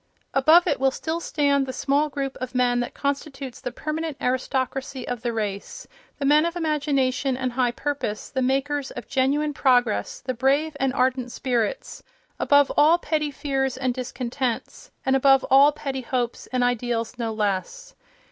[0.33, 5.07] Above it will still stand the small group of men that constitutes the permanent aristocracy
[5.07, 10.33] of the race—the men of imagination and high purpose, the makers of genuine progress, the
[10.33, 12.01] brave and ardent spirits,
[12.39, 17.93] above all petty fears and discontents and above all petty hopes and ideals no less.